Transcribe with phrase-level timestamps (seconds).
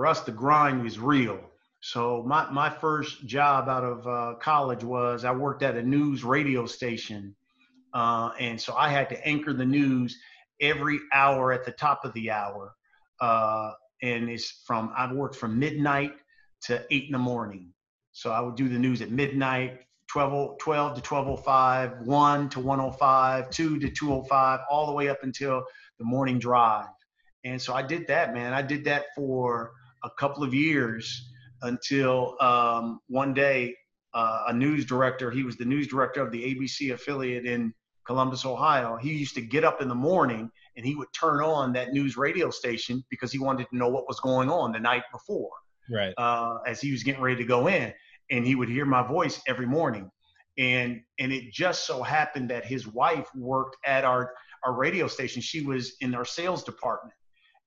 [0.00, 1.38] for us, the grind was real.
[1.80, 6.24] So my, my first job out of uh, college was I worked at a news
[6.24, 7.36] radio station.
[7.92, 10.16] Uh, and so I had to anchor the news
[10.58, 12.72] every hour at the top of the hour.
[13.20, 13.72] Uh,
[14.02, 16.14] and it's from, I worked from midnight
[16.62, 17.68] to eight in the morning.
[18.12, 23.50] So I would do the news at midnight, 12, 12 to 1205, 1 to 105,
[23.50, 25.62] 2 to 205, all the way up until
[25.98, 26.86] the morning drive.
[27.44, 28.54] And so I did that, man.
[28.54, 29.72] I did that for
[30.04, 31.30] a couple of years
[31.62, 33.74] until um, one day
[34.14, 37.72] uh, a news director, he was the news director of the ABC affiliate in
[38.06, 38.96] Columbus, Ohio.
[38.96, 42.16] He used to get up in the morning and he would turn on that news
[42.16, 45.50] radio station because he wanted to know what was going on the night before.
[45.90, 46.14] Right.
[46.16, 47.92] Uh, as he was getting ready to go in,
[48.30, 50.10] and he would hear my voice every morning,
[50.56, 54.32] and and it just so happened that his wife worked at our
[54.64, 55.42] our radio station.
[55.42, 57.14] She was in our sales department,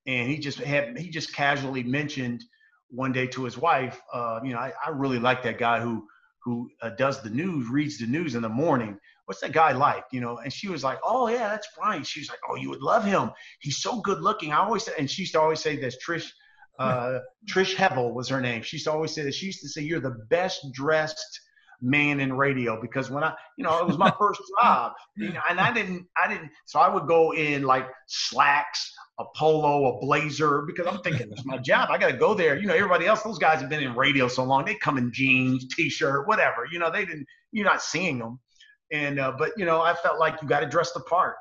[0.06, 2.44] and he just had he just casually mentioned
[2.90, 6.08] one day to his wife, uh, you know, I, I really like that guy who
[6.44, 9.00] who uh, does the news, reads the news in the morning.
[9.26, 10.04] What's that guy like?
[10.12, 12.04] You know, and she was like, oh yeah, that's Brian.
[12.04, 13.32] She was like, oh, you would love him.
[13.60, 14.52] He's so good looking.
[14.52, 15.98] I always and she used to always say this.
[16.06, 16.30] Trish,
[16.80, 18.62] uh, Trish Hevel was her name.
[18.62, 19.34] She used to always say that.
[19.34, 21.40] She used to say, you're the best dressed
[21.82, 25.42] man in radio because when I, you know, it was my first job, you know,
[25.50, 26.52] and I didn't, I didn't.
[26.66, 31.46] So I would go in like slacks a polo, a blazer, because I'm thinking it's
[31.46, 31.90] my job.
[31.92, 32.58] I got to go there.
[32.58, 34.66] You know, everybody else, those guys have been in radio so long.
[34.66, 36.68] They come in jeans, t-shirt, whatever.
[36.72, 37.28] You know, they didn't.
[37.52, 38.40] You're not seeing them.
[38.92, 41.36] And uh, but you know, I felt like you got to dress the part.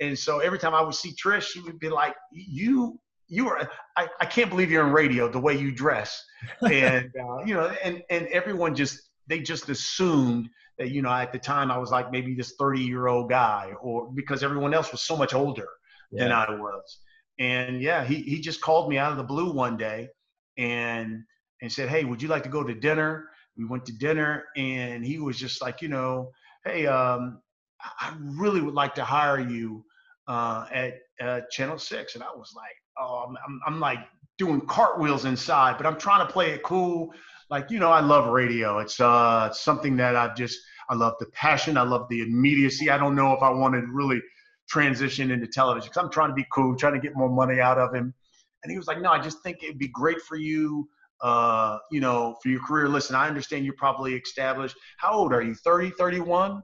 [0.00, 3.70] And so every time I would see Trish, she would be like, "You, you are.
[3.96, 6.22] I, I can't believe you're in radio the way you dress."
[6.62, 11.32] And uh, you know, and and everyone just they just assumed that you know at
[11.32, 14.92] the time I was like maybe this 30 year old guy, or because everyone else
[14.92, 15.68] was so much older
[16.10, 16.24] yeah.
[16.24, 16.98] than I was.
[17.38, 20.08] And yeah, he, he just called me out of the blue one day
[20.56, 21.24] and
[21.62, 23.28] and said, Hey, would you like to go to dinner?
[23.56, 26.30] We went to dinner and he was just like, you know,
[26.64, 27.40] hey, um,
[27.80, 29.84] I really would like to hire you
[30.28, 32.14] uh, at uh, Channel 6.
[32.14, 34.00] And I was like, oh, I'm, I'm, I'm like
[34.36, 37.12] doing cartwheels inside, but I'm trying to play it cool.
[37.48, 38.78] Like, you know, I love radio.
[38.78, 40.58] It's uh, something that I've just,
[40.90, 41.78] I love the passion.
[41.78, 42.90] I love the immediacy.
[42.90, 44.20] I don't know if I want to really–
[44.68, 47.78] transition into television because I'm trying to be cool, trying to get more money out
[47.78, 48.14] of him.
[48.62, 50.88] And he was like, no, I just think it'd be great for you,
[51.20, 52.88] uh, you know, for your career.
[52.88, 54.76] Listen, I understand you're probably established.
[54.98, 55.54] How old are you?
[55.54, 56.62] 30, 31?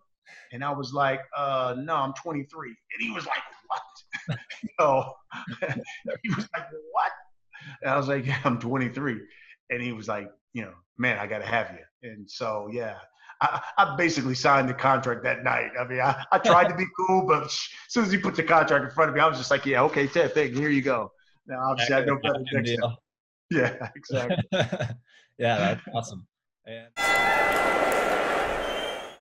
[0.52, 2.68] And I was like, uh, no, I'm 23.
[2.68, 4.38] And he was like, what?
[4.62, 5.12] you know,
[6.22, 7.12] he was like, what?
[7.82, 9.20] And I was like, yeah, I'm 23.
[9.70, 12.10] And he was like, you know, man, I got to have you.
[12.10, 12.96] And so, yeah,
[13.42, 15.70] I, I, basically signed the contract that night.
[15.78, 18.42] I mean, I, I tried to be cool, but as soon as he put the
[18.42, 20.82] contract in front of me, I was just like, yeah, okay, Ted, thank here you
[20.82, 21.10] go.
[21.47, 22.97] Now, obviously, I know better next time.
[23.50, 24.38] Yeah, exactly.
[25.36, 26.26] yeah, that's awesome.
[26.64, 28.22] And-